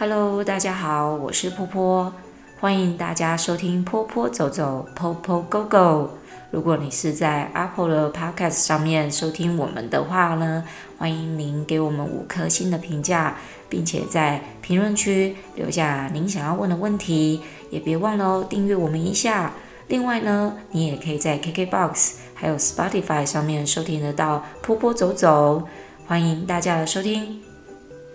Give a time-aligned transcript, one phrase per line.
[0.00, 2.12] Hello，大家好，我是波波，
[2.60, 6.10] 欢迎大家收听波波走走，Po Po Go Go。
[6.52, 10.62] 如果你是在 Apple 的 Podcast 上面收听我们的话呢，
[10.96, 13.38] 欢迎您给我们五颗星的评价，
[13.68, 17.40] 并且在评论区留下您想要问的问题，
[17.70, 19.52] 也别忘了哦，订阅我们一下。
[19.88, 25.64] 另外呢，你也可以在 KKBOX 还有 Spotify 上面收听得到波波走走，
[26.06, 27.47] 欢迎大家的收听。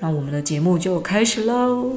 [0.04, 1.94] 那我们的节目就开始喽！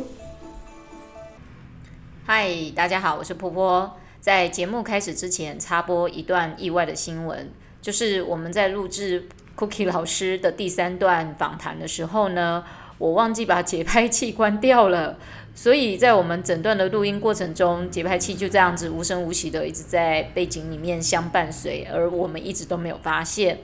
[2.24, 3.96] 嗨，大家好，我是波波。
[4.20, 7.50] 在节目开始之前，插播一段意外的新闻，
[7.82, 9.26] 就是我们在录制
[9.56, 12.62] Cookie 老师的第三段访谈的时候呢，
[12.98, 15.18] 我忘记把节拍器关掉了，
[15.56, 23.58] 所以在我们整段的录音过程中，节拍器就这样子无声无息的一直在背景里面相伴随，而我们一直都没有发现。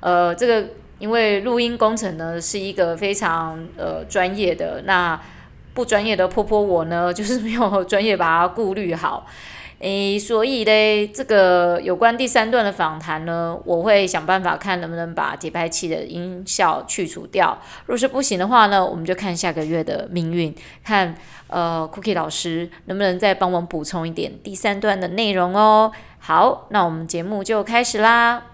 [0.00, 0.66] 呃，这个。
[0.98, 5.20] 因为录音工程呢是一个非常呃专业的，那
[5.74, 9.26] 不专业的波波我呢就是没有专业把它顾虑好，
[9.80, 17.58] 诶，所以呢，这个有关第三段的访谈呢，我会想办法看能不能把节拍器的音效去除掉。
[17.86, 21.14] 若是不行的话呢，我们就看下个月的命运，看
[21.48, 25.92] 呃 Cookie 老师能不能再帮我们补充一点第三段的内容哦。
[26.20, 28.53] 好，那我们节目就开始啦。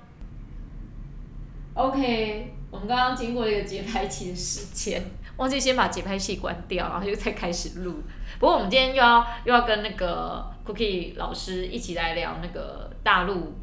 [1.74, 5.02] OK，我们刚刚经过一个节拍器的时间，
[5.38, 8.02] 忘记先把节拍器关掉，然后又再开始录。
[8.38, 13.54] 不过我们今天又要又要跟那个 Cookie 老师一起来聊那个大陆，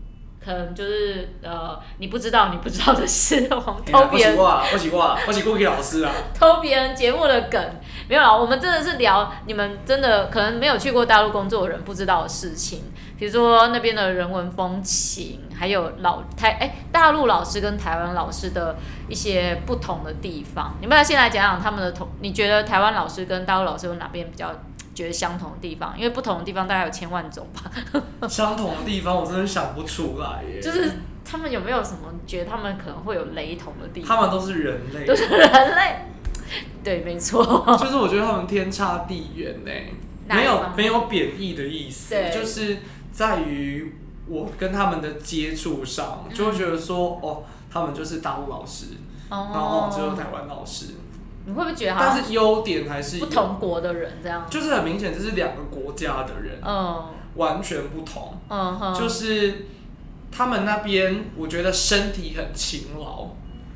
[0.44, 7.62] 可能就是呃你不知道你不知道的事，我们偷别人，我喜欢，我喜 Cookie 老师啊， 偷别人节目的梗，
[8.08, 12.84] 没有啦，我们真的是聊你们真的可能没有去过大陆工作的人不知道的事情。
[13.18, 18.78] 比如说那边的人文风情，还有老台哎，大陆老师跟台湾老师的
[19.10, 24.52] 一些不同的地方，你们来先来讲讲他们的同，你觉得台湾老师跟大陆老师有哪边比较
[24.94, 25.96] 觉得相同的地方？
[25.98, 27.72] 因为不同的地方大概有千万种吧。
[28.28, 30.62] 相同的地方我真的想不出来耶。
[30.62, 30.92] 就是
[31.26, 34.16] 他们有没有什么觉得他们可能会有雷同的地方？
[34.16, 35.96] 他们都是人类，都是人类。
[36.84, 37.44] 对，没错。
[37.80, 39.72] 就是我觉得他们天差地远呢，
[40.28, 42.78] 没有没有贬义的意思，就是。
[43.18, 43.96] 在于
[44.28, 48.90] 我跟他们的接触上，就会觉得说，嗯、哦，他们就是大陆老师，
[49.32, 50.94] 哦、然后只有台湾老师。
[51.48, 51.96] 你会不会觉得？
[51.98, 58.38] 但是优点还是不同国的人这样，就是很明显这是两个国家的人，嗯，完全不同。
[58.50, 59.66] 嗯，就是
[60.32, 63.30] 他们那边，我觉得身体很勤劳。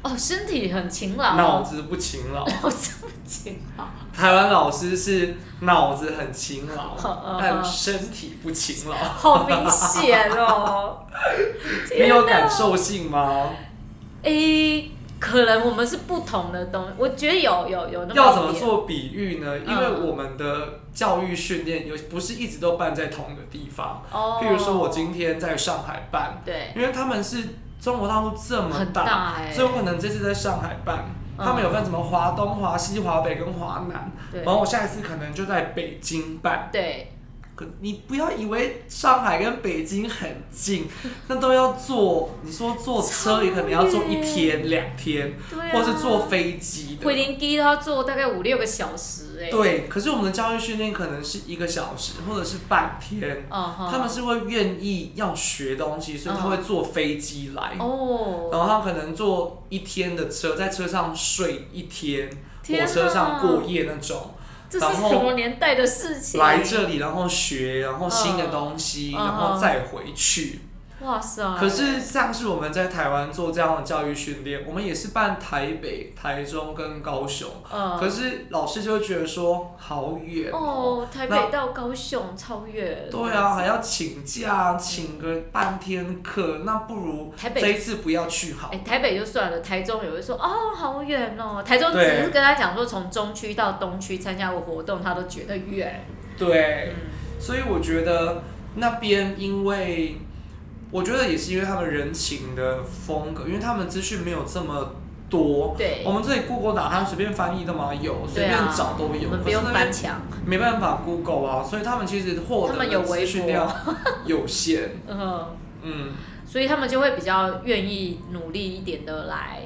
[0.03, 2.43] 哦，身体很勤劳，脑子不勤劳。
[2.47, 3.85] 脑子不勤劳。
[4.11, 6.97] 台湾老师是脑子很勤劳，
[7.39, 8.95] 但身体不勤劳。
[8.95, 11.05] 好明显哦！
[11.95, 13.49] 你有感受性吗？
[14.23, 14.89] 诶，
[15.19, 16.89] 可能我们是不同的东西。
[16.97, 18.15] 我觉得有有有那么。
[18.15, 19.59] 要怎么做比喻呢？
[19.59, 24.03] 因为我们的教育训练有不是一直都办在同一个地方。
[24.11, 24.39] 哦。
[24.41, 27.49] 譬如说我今天在上海办，对，因为他们是。
[27.81, 31.05] 中国大陆这么大，所以有可能这次在上海办，
[31.37, 36.69] 他们有分什么华东、华西、华北跟华南，然后我下一次可能就在北京办。
[36.71, 37.11] 对。
[37.53, 40.87] 可你不要以为上海跟北京很近，
[41.27, 42.29] 那都要坐。
[42.43, 47.05] 你说坐车也可能要坐一天两天，啊、或是坐飞机的。
[47.05, 49.49] 飞行机都要坐大概五六个小时哎。
[49.49, 53.47] 对，可是我们的教育训练可能是一个小时或者是半天。
[53.49, 53.89] Uh huh.
[53.89, 57.75] 他们是会愿意要学东西，所以他会坐飞机来。
[57.79, 57.85] 哦。
[57.85, 58.51] Uh huh.
[58.51, 62.29] 然后他可能坐一天的车，在车上睡一天，
[62.67, 64.31] 火车上过夜那种。
[64.69, 66.39] 这是什么年代的事情？
[66.39, 70.61] 来这里，然后学，然后新的东西，uh, 然后再回去。
[71.03, 71.43] 哇塞！
[71.57, 77.49] 可是像是我们在台湾做这样的教育训练，我们也是办台北、台中跟高雄。
[77.73, 77.97] 嗯。
[77.97, 83.07] 可是老师就会觉得说好远哦，台北到高雄超远。
[83.09, 88.69] 对啊，还要请假，请个半天课，那不如台北这一次不要去好。
[88.71, 91.63] 哎，台北就算了，台中有人说哦，好远哦。
[91.65, 96.05] 台中只是跟他讲说，从中区到东区参加过活动，他都觉得远。
[96.37, 96.93] 对。
[97.39, 98.43] 所以我觉得
[98.75, 100.17] 那边因为。
[100.91, 104.93] 我觉得也是因为他们人情的风格，因为他们资讯没有这么
[105.29, 105.73] 多。
[105.77, 106.03] 对。
[106.05, 109.29] 我们这里 Google 打他随便翻译的嘛，有随便找都有。
[109.29, 110.21] 我们不用翻墙。
[110.45, 113.73] 没办法 Google 啊，所以他们其实获得的资讯量
[114.25, 114.97] 有限。
[115.07, 115.45] 嗯
[115.81, 116.13] 嗯。
[116.45, 119.61] 所以他们就会比较愿意努力一点的来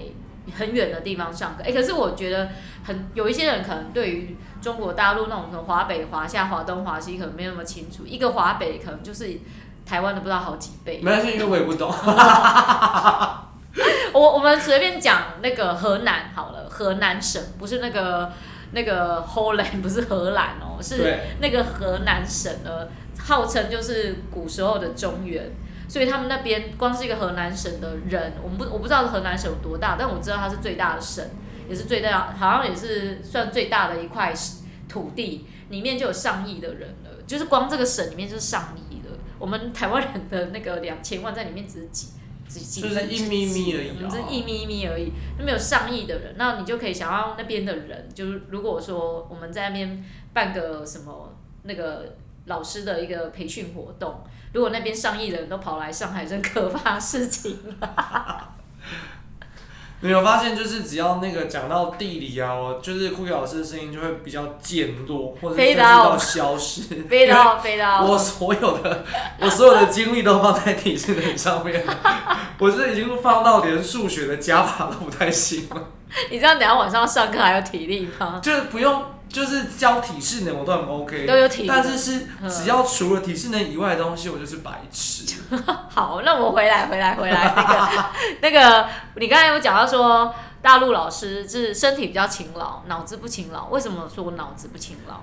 [0.55, 1.63] 很远的地方上课。
[1.63, 2.49] 哎，可是我觉得
[2.83, 8.05] 很有一些人可能对于中国大陆那种什么华北、华夏、华东、华西可能没有那么清楚。
[8.05, 9.39] 一个华北可能就是。
[9.85, 10.99] 台湾的不知道好几倍。
[11.01, 11.93] 没关系，因为我也不懂。
[14.13, 18.31] 我我们随便讲那个河南好了，河南省不是那个
[18.71, 22.87] 那个 Holland 不是荷兰哦，是那个河南省呢，
[23.19, 25.51] 号称就是古时候的中原，
[25.89, 31.25] 所以他们那边光是一个河南省的人，我们不我不知道河南省有多大，但我知道它是最大的省，
[31.67, 34.33] 也是最大，好像也是算最大的一块
[34.87, 39.04] 土地，里面就有上亿的人了，就是光这个省里面就是上亿的，
[39.39, 42.09] 我们台湾人的那个两千万在里面只是几。
[42.47, 52.15] 就是一咪咪而已，我们是一咪咪而已，都没有上亿的人，那你就可以想要那边的人，就是如果说我们在那边办个什么那个
[52.45, 54.23] 老师的一个培训活动，
[54.53, 57.57] 如果那边上亿的人都跑来上海，真可怕的事情。
[60.01, 66.81] 你有发现，就是只要那个讲到地理啊，我就是 Cookie 老师的声音就会比较减弱，或者是到消失。
[67.09, 68.03] 飞刀飞刀。
[68.05, 69.05] 我所有的
[69.39, 71.83] 我所有的精力都放在体质能上面，
[72.59, 75.89] 我是已经放到连数学的加法都不太行了。
[76.29, 78.39] 你这样等下晚上上课还有体力吗？
[78.43, 79.14] 就是不用。
[79.35, 85.25] 就是教体适能，我都很 OK，都有体，但是是只要除了体适能以外的东西，我就是白痴。
[85.91, 87.43] 好，那我回来，回来，回来，
[88.41, 88.87] 那个，那个，
[89.17, 95.19] 你刚才有讲到说，大陆老师是身体比较勤劳，脑子不勤劳，为什么说我脑子不勤劳？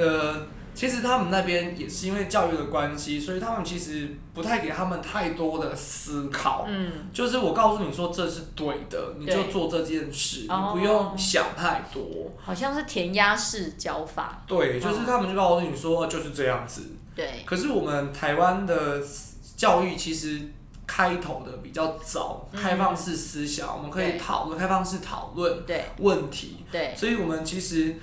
[0.00, 0.46] 呃。
[0.78, 6.66] 其实他们那边也是因为教育的关系，所以他们其实不太给他们太多的思考。
[6.68, 12.30] 嗯，就是我告诉你说这是对的，你就做这件事，你不用想太多。
[12.40, 14.44] 好像是填鸭式教法。
[14.46, 16.82] 对，就是他们就告诉你说就是这样子。
[17.16, 17.42] 对。
[17.44, 19.02] 可是我们台湾的
[19.56, 20.40] 教育其实
[20.86, 25.64] 开头的比较早，开放式思想，我们可以讨论开放式讨论
[25.98, 26.58] 问题。
[26.70, 26.94] 对。
[26.96, 27.96] 所以我们其实。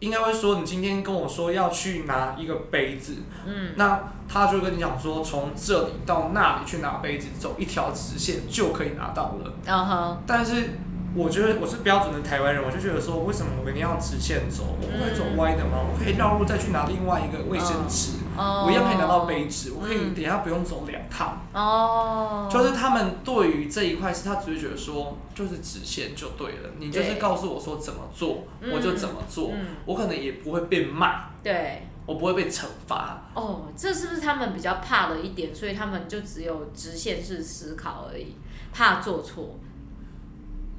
[0.00, 3.16] 应该会说，你今天跟我说要去拿一个杯子，
[3.46, 9.52] 嗯，那他就跟你讲说，从这里到那里去拿杯子，走一条直线就可以拿到了。
[9.66, 10.22] 嗯哼。
[10.26, 10.78] 但是
[11.14, 14.76] 我觉得我是标准的台湾人，我就觉得说，为什么我一定要直线走？
[14.80, 15.78] 我不会走歪的吗？
[15.82, 18.18] 我可以绕路再去拿另外一个卫生纸。
[18.40, 21.44] Oh, 我一样可以拿到杯子，我可以等一下不用走两趟。
[21.52, 33.24] 哦，oh, 就是他们对于这一块是他只是觉得说，就是直线就对了，你就是告诉我说怎么做，我就怎么做，嗯、我可能也不会被骂，对，我不会被惩罚。
[33.34, 35.52] 哦，oh, 这是不是他们比较怕的一点？
[35.52, 38.36] 所以他们就只有直线式思考而已，
[38.72, 39.56] 怕做错。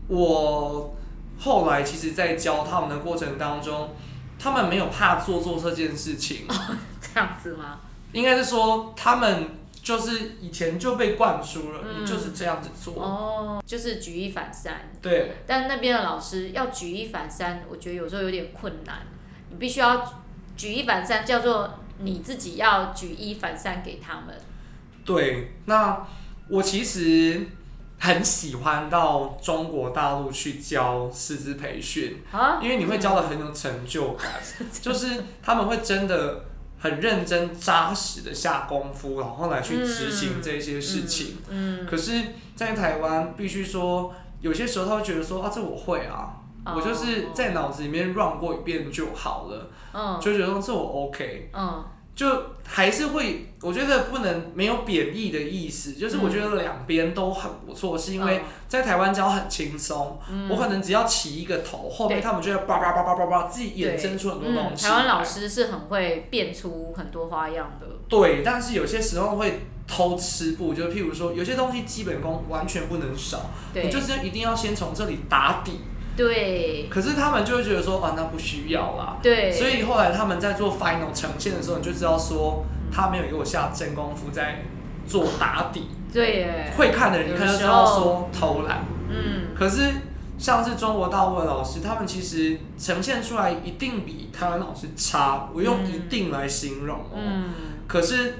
[0.07, 0.95] 我
[1.37, 3.89] 后来其实，在教他们的过程当中。
[4.41, 6.55] 他们没有怕做错这件事情，哦，
[7.13, 7.79] 这样子吗？
[8.11, 9.49] 应该是说他们
[9.81, 14.89] 就是以前就被灌输了，嗯、你就是这样子做哦，就是举一反三。
[15.01, 18.99] 对，但那边的老师要举一反三，我觉得有时候有点困难。
[19.49, 20.13] 你必须要
[20.57, 24.35] 举一反三，叫做你自己要举一反三给他们。
[25.05, 26.07] 对，那
[26.49, 27.47] 我其实。
[28.01, 34.31] 很喜欢到中国大陆去教师资培训，啊、因为你会教的很有成就感，
[34.81, 36.45] 就是他们会真的
[36.79, 41.37] 很认真扎实的下功夫，然后来去执行这些事情。
[41.49, 42.23] 嗯嗯嗯、可是，
[42.55, 51.49] 在台湾必须说，有些时候他会觉得说啊，这我会啊，哦、我就是在脑子里面 run 过一遍就好了，哦、就觉得这我 OK。
[51.53, 51.85] 哦
[52.19, 52.27] 就
[52.65, 60.19] 还是会，我觉得不能没有贬义的意思，就是我觉得两边都很不错，是因为在台湾教很轻松，
[60.49, 64.85] 我可能只要起一个头，后面他们就会叭叭叭叭叭叭自己衍生出很多东西。
[64.85, 67.87] 台湾老师是很会变出很多花样的。
[68.09, 75.79] 对，但是有些时候会偷吃步，就譬如说有些东西基本功完全不能少，你就是一定要先从这里打底。
[76.19, 79.17] 对，可是他们就会觉得说啊，那不需要啦。
[79.23, 84.65] 对，所以后来他们在做 final 呈现的时候，你就知道说他没有给我下真功夫在
[85.07, 85.87] 做打底。
[86.11, 88.83] 对耶，会看的人你看就知道说偷懒。
[89.09, 89.93] 嗯，可是
[90.37, 97.15] 像是中国大陆的老师，他们其实呈现出来一定比台湾老师差，我用一定来形容哦。
[97.15, 97.53] 嗯，
[97.87, 98.39] 可是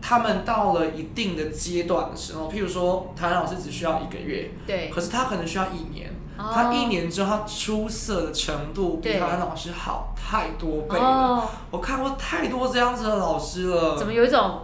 [0.00, 6.10] 他们到了一定的阶段的时候，譬如说台湾老师只需要一个月，对，可是他可能需要一年。
[6.38, 11.50] 他一年之后，他出色的程度比台湾老师好太多倍了。
[11.72, 13.98] 我看过太多这样子的老师了。
[13.98, 14.60] 怎么有一种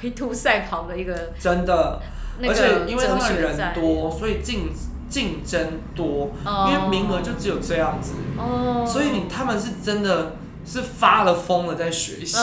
[0.00, 1.32] 龟兔赛跑的一个？
[1.38, 2.00] 真的，
[2.42, 4.68] 而且因为他们人多，所以竞
[5.08, 8.14] 竞争多，因为名额就只有这样子。
[8.36, 10.32] 哦所以你他们是真的
[10.66, 12.36] 是发了疯了在学习。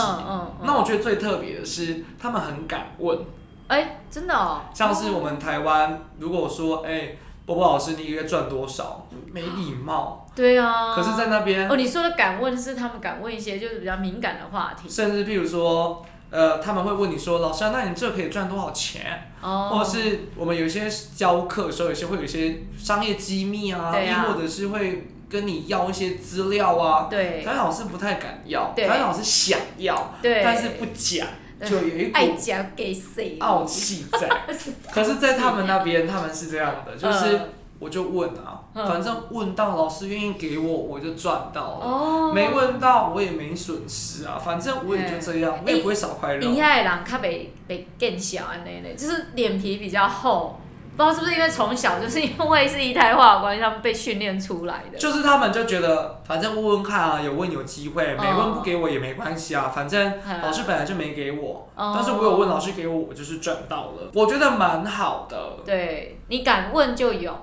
[0.64, 3.20] 那我觉得最特别的是，他们很敢问。
[3.68, 4.62] 哎，真的哦。
[4.74, 7.18] 像是我们台湾，如果说哎。
[7.50, 9.08] 波波老师，你一个月赚多少？
[9.34, 10.28] 没礼貌。
[10.36, 10.94] 对啊。
[10.94, 11.68] 可是，在那边。
[11.68, 14.88] 哦，你说的敢问是他们敢问一些就是比较敏感的话题。
[14.88, 19.72] 甚至譬如说，呃，他们会问你说：“老师啊，那你这可以赚多少钱？”哦。
[19.74, 27.08] 或者是我们有一些教课的时候，有些会有一些商业机密啊，亦或者是会跟你要一些资料啊。
[27.10, 27.42] 对。
[27.44, 28.86] 台湾老师不太敢要，对。
[28.86, 30.44] 台湾老师想要，对。
[30.44, 31.28] 但是不讲，
[31.66, 34.30] 就有一股爱讲给谁傲气在。
[34.92, 37.36] 可是，在他们那边，他们是这样的，就是。
[37.36, 37.46] 呃
[37.80, 44.38] 我就问啊，反正问到老师愿意给我，我就赚到了；哦、没问到，我也没损失啊。
[44.38, 46.42] 反正我也就这样，我也不会少块肉。
[46.52, 50.59] 厉害的人较袂袂更小安尼嘞，就是脸皮比较厚，
[51.00, 54.98] 不知道是不是因为从小就是因为是一胎化的关系，他们被训练出来的。
[54.98, 59.72] 就是他们就觉得，反正问问看啊，有问有机会，没问不给我也没关系啊。
[59.74, 60.14] 反正
[60.44, 64.12] 老师本来就没给我，哦、但是我有问老师给我，我就是赚到了。
[64.14, 65.38] 我觉得蛮好的。
[65.66, 67.34] 对，你敢问就有。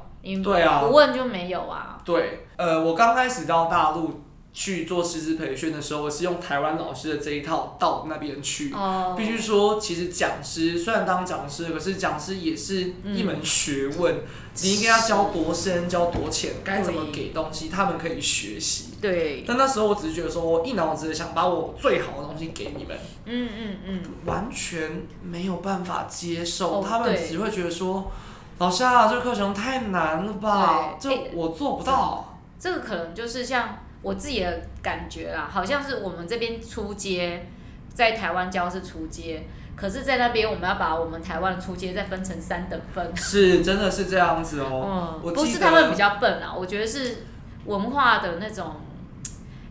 [0.42, 1.96] 对啊，不问就没有啊。
[2.04, 4.22] 对，呃，我刚开始到大陆
[4.56, 8.72] 去做师资培训的时候，我是用台湾老师的这一套到那边去。
[8.72, 9.14] 哦。
[9.14, 14.14] 必须说，其实讲师虽然当讲师，可是讲师也是一门学问。
[14.16, 14.22] 嗯、
[14.62, 18.94] 你应该要教多深，教多浅，该怎么给东西，他们可以学习。
[18.98, 19.44] 对。
[19.46, 22.98] 但那时候我只是觉得说，我一脑子想把我最好的东西给你们。
[23.26, 24.02] 嗯嗯嗯。
[24.24, 28.10] 完全没有办法接受，哦、他们只会觉得说。
[28.58, 30.96] 老师啊，这个课程太难了吧？
[30.98, 32.38] 这我做不到。
[32.58, 37.44] 这个可能就是像我自己的感觉啦，好像是我们这边出街，
[37.92, 39.42] 在台湾教是出街，
[39.74, 43.16] 可是，在那边我们要把我们台湾的初阶再分成三等分。
[43.16, 45.20] 是，真的是这样子哦。
[45.24, 47.24] 嗯，不是他们比较笨啊，我觉得是
[47.64, 48.76] 文化的那种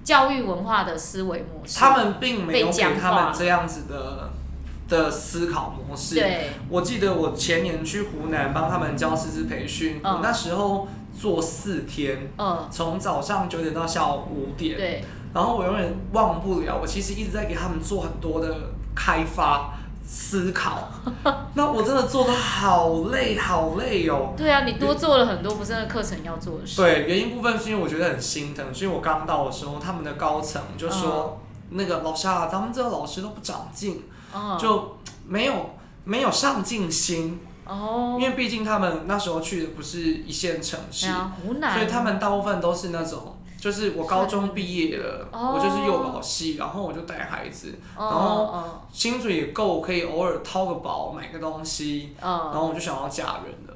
[0.03, 1.79] 教育文化的思维模式。
[1.79, 4.31] 他们并没有给他们这样子的。
[4.87, 6.13] 的思考模式。
[6.13, 10.87] 对，我记得我前年去湖南帮他们教师资培训，嗯、我那时候
[11.17, 15.03] 做四天，嗯，从早上九点到下午五点，对，
[15.33, 18.53] 然后我永远忘不了，我其实一直在给他们做很多的
[18.95, 19.73] 开发
[20.05, 20.89] 思考，
[21.55, 24.33] 那我真的做的好累好累哦。
[24.37, 26.81] 对啊，你多做了很多不是那个课程要做的事。
[26.81, 31.39] 对，原因部分是因为我觉得很心疼，所以我刚到的时候，他们的高层就说，
[31.71, 34.03] 嗯、那个老师啊，咱们这个老师都不长进。
[34.59, 35.53] 就没有
[36.03, 53.74] 没有上进心哦，因为毕竟他们那时候去的不是一线城市，湖南，所以他们大部分都是那种，就是我高中毕业了，我就是幼保系，然后我就带孩子，然后薪水也够，可以偶尔掏个宝买个东西，然后我就想要嫁人了。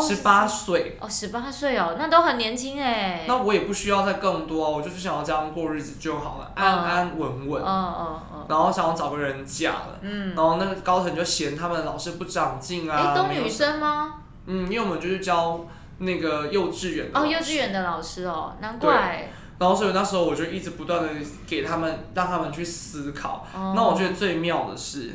[0.00, 3.24] 十八岁哦，十八岁哦，那都很年轻哎。
[3.26, 7.62] 那我也不需要再更多，我就是想要这样过日子就好了，安安稳稳。
[7.62, 8.46] 嗯嗯嗯。
[8.48, 9.98] 然后想要找个人嫁了。
[10.02, 10.34] 嗯。
[10.34, 13.14] 然后那个高层就嫌他们老师不长进啊。
[13.14, 14.14] 哎，都女生吗？
[14.46, 15.60] 嗯，因为我们就是教
[15.98, 17.10] 那个幼稚园。
[17.14, 19.30] 哦，幼稚园的老师哦，难怪。
[19.58, 21.08] 然后所以那时候我就一直不断的
[21.46, 23.46] 给他们，让他们去思考。
[23.54, 25.12] 那我觉得最妙的是。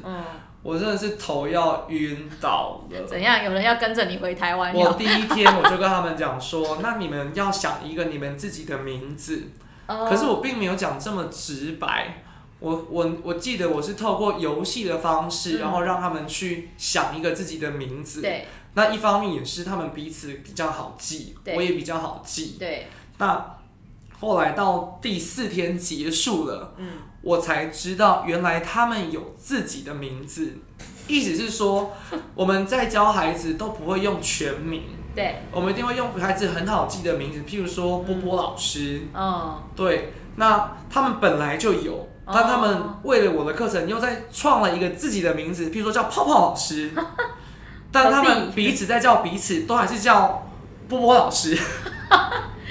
[0.64, 0.64] 嗯。
[0.64, 3.06] 我真的是头要晕倒了。
[3.06, 3.44] 怎样？
[3.44, 4.74] 有人要跟着你回台湾？
[4.74, 9.44] 我第一天我就跟他们讲说，那你们要想一个你们自己的名字。
[9.88, 12.24] 可是我并没有讲这么直白。
[12.60, 18.22] 我我我记得我是透过游戏的方式，然后让他们去想一个自己的名字。
[18.22, 18.46] 对。
[18.74, 22.58] 那一方面也是他们彼此比较好记，我也比较好记。
[22.60, 22.88] 对。
[23.20, 23.58] 那
[24.20, 26.74] 后来到第四天结束了。
[26.78, 26.90] 嗯。
[27.27, 30.53] 我才知道，原来他们有自己的名字，
[31.10, 31.91] 意思是说，
[32.34, 46.93] 我们在教孩子都不会用全名， 对，我们一定会用孩子很好记的名字，譬如说波波老师，嗯，对，那他们本来就有，但他们为了我的课程又在创了一个自己的名字，譬如说叫泡泡老师，
[47.91, 50.48] 但他们彼此在叫彼此都还是叫
[50.88, 51.60] 波波老师。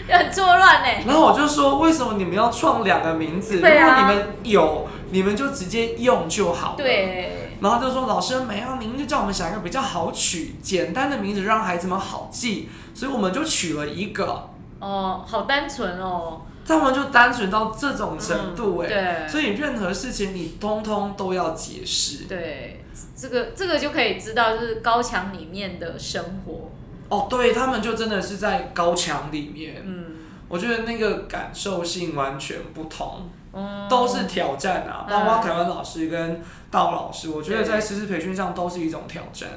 [0.14, 0.88] 很作乱呢。
[1.06, 3.60] 然后我就说，为什么你们要创两个名字？
[3.60, 3.88] 对啊。
[3.88, 6.76] 如果你们有，你们就直接用就好了。
[6.76, 7.50] 对。
[7.60, 12.68] 然后就说老师没有，您就叫我们想一个比较好取、简单的名字，让孩子们好记。
[12.94, 14.50] 所以我们就取了一个。
[14.78, 16.42] 哦，好单纯哦。
[16.66, 18.88] 他们就单纯到这种程度哎。
[18.88, 19.28] 对。
[19.28, 22.24] 所以任何事情你通通都要解释。
[22.24, 22.84] 对。
[23.14, 26.70] 这个这个就可以知道，就是高墙里面的生活。
[27.08, 30.06] 哦，对他们就真的是在高墙里面，嗯，
[30.48, 39.50] 我觉得那个感受性完全不同，嗯，都是挑战啊，包括台湾老师跟大陆老师，我觉得在师资培训上都是一种挑战。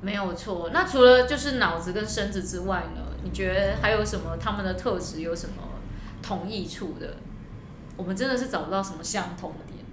[0.00, 3.02] 没有错，那除了就是脑子跟身子之外呢？
[3.22, 5.54] 你觉得还有什么他们的特质有什么
[6.22, 7.14] 同意处的？
[7.96, 9.84] 我们真的是找不到什么相同点。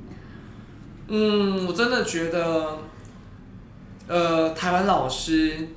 [1.08, 2.79] 嗯，我真的觉得，
[4.08, 5.70] 呃，台湾老师。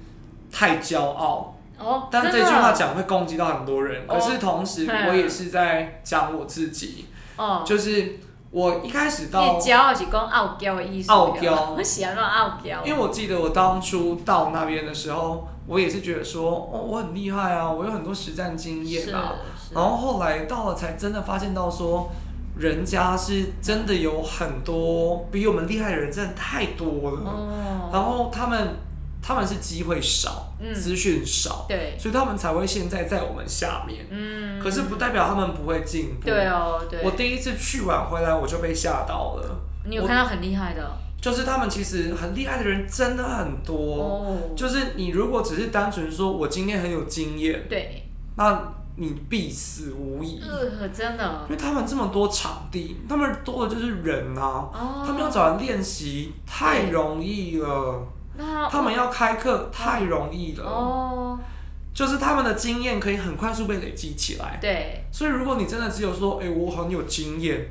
[0.56, 4.06] 太骄傲哦，但这句话讲会攻击到很多人。
[4.06, 7.04] 可是同时，我也是在讲我自己。
[7.36, 8.18] 哦，就是
[8.50, 11.12] 我一开始到，你骄傲是讲傲娇的意思。
[11.12, 12.82] 傲娇， 我喜欢那种傲娇。
[12.82, 19.34] 因为我记得我当初到那边的时候，我也是觉得说，哦，我很厉害啊，我有很多实战经验啊。
[19.74, 22.08] 然后后来到了才真的发现到说，
[22.56, 27.20] 人家是真的有很多比我们厉害的人，真的太多了。
[27.26, 27.90] 哦。
[27.92, 28.76] 然后他们
[29.26, 34.06] 他们是机会少，嗯，资讯少，对，所以他们才会现在在我们下面。
[34.08, 34.60] 嗯。
[34.62, 36.26] 可是不代表他们不会进步。
[36.26, 37.02] 对哦，对。
[37.02, 39.60] 我第一次去完回来，我就被吓到了。
[39.84, 40.88] 你有看到很厉害的？
[41.20, 44.56] 就是他们其实很厉害的人真的很多，oh.
[44.56, 48.04] 就是你如果只是单纯说我今天很有经验，对，
[48.36, 50.40] 那你必死无疑。
[50.40, 55.06] 呃，真的，因为他们这么多场地，他们多的就是人啊，oh.
[55.06, 58.06] 他们要找人练习太容易了，
[58.36, 61.46] 那他们要开课太容易了，哦，oh.
[61.94, 67.68] 就是他们的经验可以很快速被累积起来，对，所以如果你真的只有说，哎、欸，我很有经验，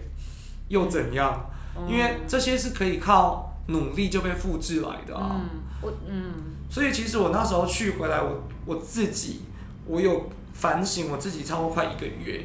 [0.70, 1.46] 又怎样？
[1.88, 5.32] 因为这些是可以靠努力就被复制来的啊。
[5.34, 5.50] 嗯，
[5.82, 6.34] 我嗯。
[6.68, 9.44] 所以其实我那时候去回来我，我我自己
[9.86, 12.44] 我有反省我自己超过快一个月，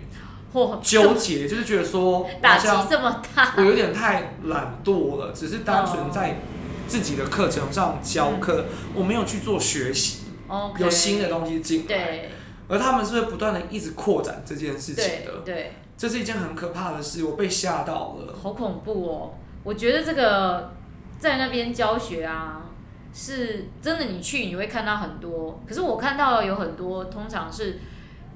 [0.53, 6.39] 嚯，纠结就是觉得说打击这么大，我有点太懒惰了，只是单纯在
[6.91, 11.87] 自己的课程上教课，嗯、我没有去做学习，嗯、有新的东西进来。
[11.87, 12.31] 对。
[12.69, 15.43] 而他们是会不断的一直扩展这件事情的。
[15.45, 15.55] 对。
[15.55, 18.35] 对这是一件很可怕的事，我被吓到了。
[18.43, 19.35] 好恐怖哦！
[19.63, 20.73] 我觉得这个
[21.19, 22.63] 在那边教学啊，
[23.13, 24.07] 是真的。
[24.07, 27.81] 你去你会看到很多，可是我看到有很多，通常是，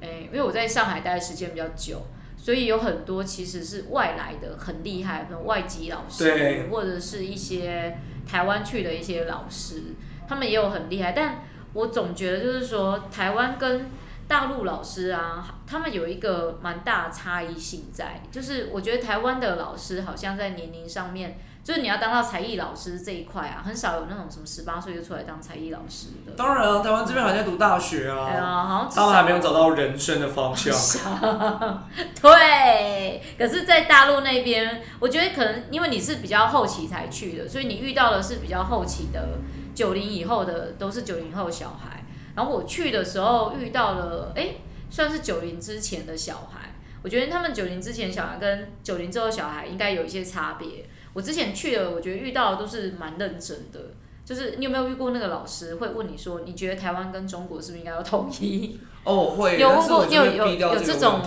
[0.02, 2.02] 诶，因为我在上海待的时间比较久，
[2.36, 9.94] 所以有很多其实是外来的，很厉害，的外籍老师，对或者是一些台湾去的一些老师，
[10.28, 11.12] 他们也有很厉害。
[11.12, 13.90] 但我总觉得就是说，台湾跟
[14.26, 26.32] 大陆老师啊，他们有一个蛮大的差异性在，就是我觉得台湾的老师好像在年龄上面，就是你要当到才艺老师这一块啊，很少有那种什么十八岁就出来当才艺老师的。
[26.36, 30.74] 当然啊，台湾这边还在读大学啊，对啊，好像他们还没有找到人生的方向。
[32.20, 39.38] 对，可是，在大陆那边，我觉得可能因为你是比较后期才去的，所以你遇到的是比较后期的
[39.74, 42.04] 九零以后的，都是九零后小孩。
[42.36, 44.56] 然后我去的时候遇到了，哎，
[44.90, 46.74] 算是九零之前的小孩。
[47.02, 50.84] 我觉得他们九零之前小孩跟九零之后小孩应该有一些差别。
[51.14, 53.80] 我之前去的，我觉得遇到的都是蛮认真的。
[54.24, 58.80] 就是你有没有遇过那个老师会问你说，你觉得台湾跟中国是不是应该要统一？
[59.04, 59.58] 哦，会。
[59.58, 61.20] 有问过，有有有这种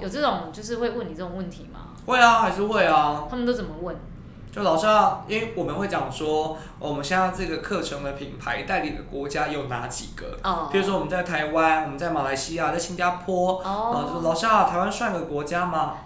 [0.00, 1.88] 有这种就是会问你这种问题吗？
[2.06, 3.26] 会啊，还是会啊。
[3.28, 3.96] 他们都怎么问？
[4.52, 10.38] 就老师啊，因为我们会讲说，我们现在这个课程的品牌代理的国家有哪几个？
[10.44, 10.68] 哦。
[10.70, 13.60] 比如说我们在台湾，我们在马来西亚，在新加坡。
[13.64, 13.90] 哦。
[13.92, 15.96] 然后就说老师啊，台湾算个国家吗？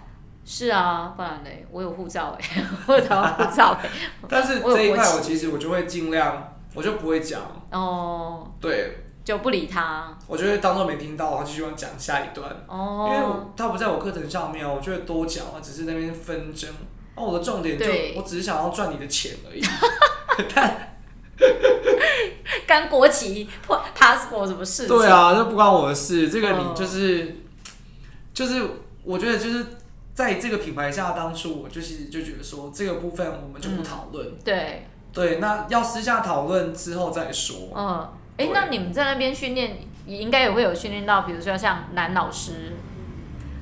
[0.51, 3.87] 是啊，不然嘞，我有护照哎， 我有台湾护照哎。
[4.27, 7.39] 但是这一块我其实我就会尽量，我就不会讲。
[7.71, 8.49] 哦。
[8.59, 9.05] 对。
[9.23, 10.17] 就不理他。
[10.25, 12.49] 我就会当做没听到，然后继续讲下一段。
[12.65, 13.11] 哦。
[13.11, 16.67] 因为他不在我课程上面，我就会多讲啊，只是那边纷争。
[17.13, 17.85] 哦，我的重点就
[18.15, 19.61] 我只是想要赚你的钱而已。
[20.55, 20.95] 但
[22.65, 24.87] 干国旗破 passport 什么事？
[24.87, 26.27] 对啊，这不关我的事。
[26.27, 27.35] 这个你就是、嗯、
[28.33, 28.67] 就是，
[29.03, 29.63] 我觉得就是
[30.19, 34.37] 在这个品牌下，当初我就是就觉得说这个部分我们就不讨论、嗯。
[34.43, 37.69] 对对，那要私下讨论之后再说。
[37.73, 42.73] 嗯，哎、欸，那你们在那边训练，也应该也会有训练到，比如说像男老师，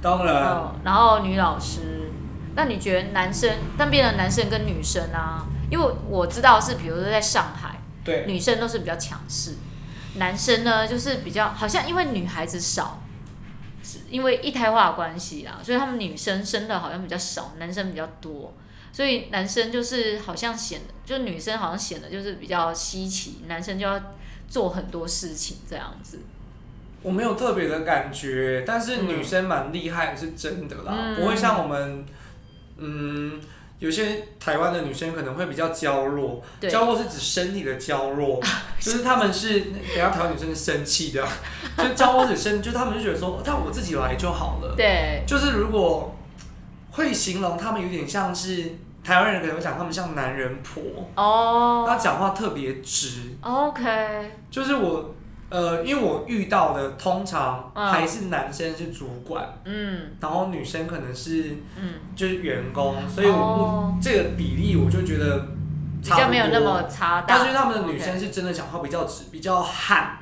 [0.01, 2.11] 当然、嗯，然后女老师。
[2.55, 5.45] 那你觉得男生那边的男生跟女生啊？
[5.69, 9.57] 因为我知道是，比如说在上海，对，女生都是比较强势，
[10.15, 13.06] 男生呢就是比较好像因为女孩子少，是
[14.09, 18.53] 因为一胎化的关系啦，所以他们女生生的好像比较少，男生比较多，
[18.91, 24.01] 所以男生就是好像显得，就女生好像显得就是比较稀奇，男生就要
[24.47, 26.19] 做很多事情这样子。
[27.01, 32.05] 我没有特别的感觉，但是女生蛮厉害，是真的啦，嗯、不会像我们。
[32.79, 33.41] 嗯，
[33.79, 38.41] 有些台湾的女生可能会比较娇弱，娇弱是指身体的娇弱，
[38.79, 41.23] 就是她们是等下台湾女生是生气的，
[41.77, 44.73] 就娇弱是生，就她们就觉得说，但我自己来就好了。
[44.75, 46.15] 对，就是如果
[46.91, 50.81] 会形容他们有点像是台湾人可能会讲他们像男人婆
[51.15, 53.35] 哦，他讲话特别直。
[53.41, 55.13] OK，就是我。
[55.49, 65.39] 呃，因为我遇到的通常还是男生是主管，嗯，然后女生可能是，嗯，就是员工，嗯、所以我这个比例我就觉得
[66.01, 67.27] 比较没有那么差大。
[67.29, 70.17] 但是他们的女生是真的讲话比较直，比较悍。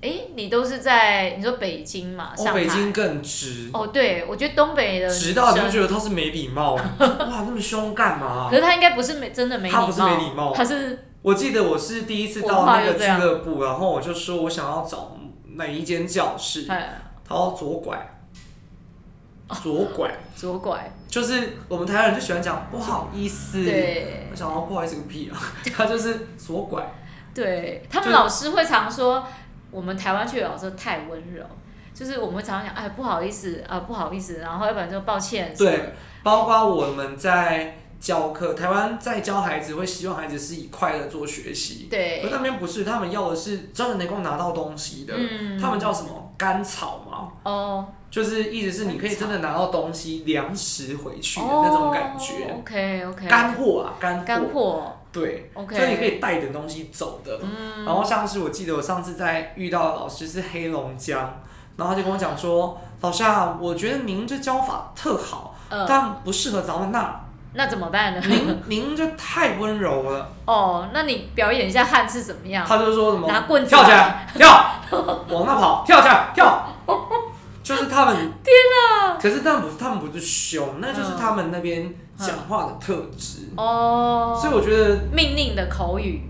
[0.00, 2.30] 哎，你都是在你说北京嘛？
[2.34, 3.68] 哦，北京更直。
[3.74, 8.48] 哦，对，我觉得东北的直到你就觉得他是没礼貌， 哇，那么凶干嘛？
[8.48, 11.04] 可是他应该不是没真的没礼貌，他不是没礼貌，他是。
[11.20, 15.18] 我记得我是第一次到那个俱乐部，然后我就说我想要找
[15.56, 17.98] 哪一间教室，他说左拐，
[19.62, 25.36] 左拐， 左拐，就是我们台湾人就喜欢讲不好意思，对，我想要不好意思个屁啊，
[25.76, 26.94] 他就是左拐，
[27.34, 27.84] 对。
[27.90, 29.26] 他们老师会常说，
[29.72, 31.44] 我们台湾去的老师太温柔，
[31.92, 37.74] 就是我们会常常讲，哎，不好意思啊，不好意思，然后要不然就抱歉，对，包括我们在。
[38.00, 42.22] 教课，台湾在教孩子会希望孩子是以快乐做学习，对。
[42.22, 45.14] 而那边不是，他们要的是真的能够拿到东西的。
[45.16, 45.58] 嗯。
[45.60, 46.32] 他们叫什么？
[46.38, 47.28] 甘草嘛。
[47.42, 47.86] 哦。
[48.10, 52.44] 就是意思是你可以真的拿到东西，粮食回去的那种感觉。
[52.44, 53.26] 哦、OK OK。
[53.26, 54.24] 干货啊，干货。
[54.24, 54.96] 干货。
[55.10, 55.50] 对。
[55.54, 55.76] OK。
[55.76, 57.40] 所以你可以带点东西走的。
[57.42, 57.84] 嗯。
[57.84, 61.40] 然后像是我记得我上次在遇到老师是黑龙江，
[61.76, 67.20] 然后他就跟我讲说：“老师啊，我觉得您这教法特好，呃、但不适合咱们那。”
[67.54, 68.20] 那怎么办呢？
[68.26, 70.30] 您您这太温柔了。
[70.46, 72.64] 哦，那你表演一下汉字怎么样？
[72.66, 73.26] 他就说什么？
[73.26, 74.70] 拿棍子跳起来，跳，
[75.30, 76.68] 往那跑，跳起来，跳。
[77.62, 78.16] 就是他们。
[78.16, 78.54] 天
[79.06, 79.18] 哪！
[79.20, 83.50] 可是他们不是，他们不是凶，那就是他们那边讲话的特质。
[83.56, 84.38] 哦。
[84.40, 86.22] 所以我觉得命令的口语。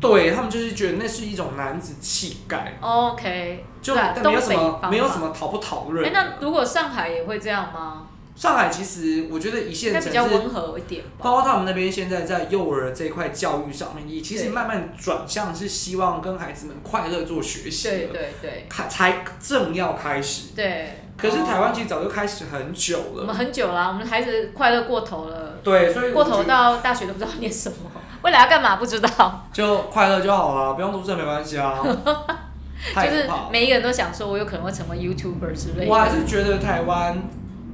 [0.00, 2.76] 对他们就是觉得那是一种男子气概。
[2.80, 3.64] OK。
[3.80, 6.04] 就但没有什么，没有什么讨不讨论。
[6.04, 8.02] 哎，那如果上海也会这样吗？
[8.36, 11.02] 上海其实，我觉得一线城市，比较温和一点。
[11.18, 17.88] 包括他们那边现在在幼儿这一块教育上面，也其实慢慢转向是希望跟孩子们快乐做学习。
[17.88, 18.66] 对对对。
[18.68, 20.48] 开才正要开始。
[20.54, 21.00] 对。
[21.16, 23.22] 可是台湾其实早就开始很久了。
[23.22, 25.58] 我们很久了，我们的孩子快乐过头了。
[25.64, 29.48] 对，所以过头到大学都不知道念什么， 未来要干嘛不知道。
[29.50, 31.80] 就快乐就好了，不用读书没关系啊。
[32.94, 35.90] 就是每一个人都想说，我有可能会成为 YouTuber 之类的。
[35.90, 37.16] 我还是觉得台湾。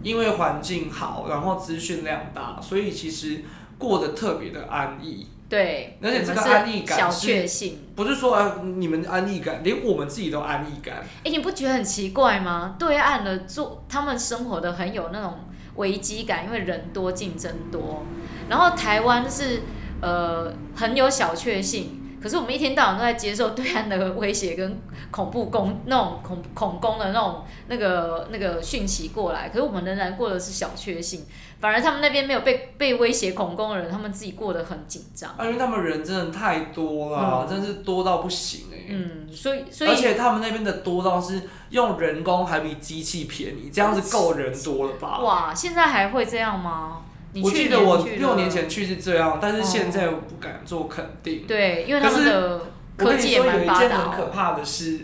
[0.03, 3.43] 因为环境好，然后资讯量大，所以其实
[3.79, 5.27] 过得特别的安逸。
[5.49, 11.05] 对，而且这个安逸感小确幸，不是说啊，你们安逸感，连我们自己都安逸感。
[11.25, 12.77] 哎，你不觉得很奇怪吗？
[12.79, 15.41] 对岸的做他们生活的很有那种
[15.77, 18.03] 危机感，因为人多竞争多，
[18.49, 19.63] 然后台湾是
[20.01, 22.02] 呃很有小确幸。
[22.23, 24.81] 可是我们一天到晚都在接受对岸的威胁跟
[25.11, 31.27] 恐怖攻那种恐恐攻的那种那个那个讯息过来，可是我们仍然过的是小确幸，
[31.61, 35.31] 反而他们那边没有被被威胁恐攻的人，他们自己过得很紧张。
[35.37, 38.87] 啊，因为他们人真的太多了，嗯、真是多到不行哎、欸。
[38.89, 45.19] 嗯，所以所以而且他们那边的多到是用人工还比机器便宜，这样子够人多了吧？
[45.21, 47.03] 哇，现在还会这样吗？
[47.41, 51.45] 我记得我六年前去是这样，但是现在我不敢做肯定。
[51.47, 52.61] 对，因为他们的
[52.97, 53.75] 科技也蛮发达。
[53.75, 55.01] 我跟你说，有一件很可怕的事，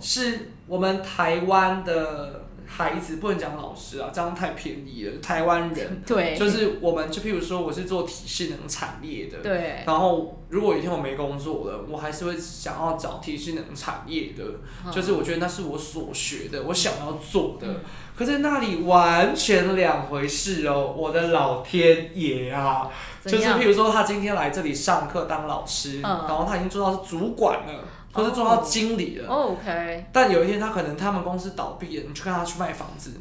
[0.00, 2.41] 是我们台湾的
[2.82, 5.18] 孩子不能讲老师啊，这样太便宜了。
[5.20, 9.82] 台湾人， 对，就是我们，就譬如说我是做体适能产业的，对。
[9.86, 14.44] 然后如果有一天我没工作了，我还是会想要找体适能产业的，
[14.90, 17.80] 就是我觉得那是我所学的，我想要做的。
[18.14, 22.90] 可是那里完全两回事哦，我的老天爷啊！
[23.24, 29.28] 就是譬如说，他今天来这里上课当老师，嗯、然后他已经做到是主管了，或是做到经理了。
[29.28, 30.04] 哦、OK。
[30.12, 33.12] 但有一天他可能他们公司倒闭了，你去看他去卖房子。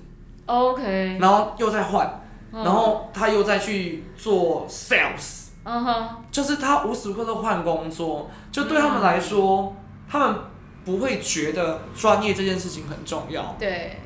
[0.46, 1.18] OK。
[1.20, 5.48] 然后又再换，然后他又再去做 sales。
[5.64, 6.10] 嗯哼。
[6.32, 9.76] 就是他无时无刻都换工作，就对他们来说，嗯、
[10.10, 10.36] 他们
[10.84, 13.56] 不会觉得专业这件事情很重要。
[13.58, 13.98] 对。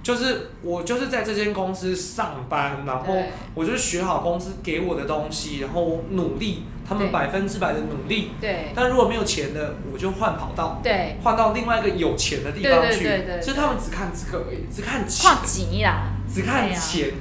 [0.00, 3.14] 就是我就是在这间公司上班，然后
[3.54, 8.30] 我就学好公司给我的东西，然后我努力，他们百分之百的努力。
[8.40, 8.72] 对。
[8.74, 10.80] 但如果没有钱的，我就换跑道。
[10.82, 11.16] 对。
[11.22, 13.00] 换到另外一个有钱的地方去。
[13.00, 13.42] 对对对对。
[13.42, 15.30] 所以他们只看这个而已，只看钱。
[16.32, 17.10] 只看钱。